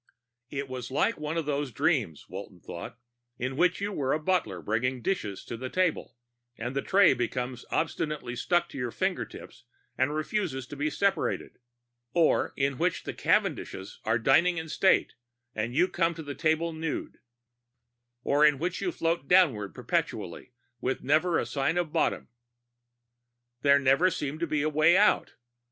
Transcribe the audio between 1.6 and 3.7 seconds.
dreams, Walton thought, in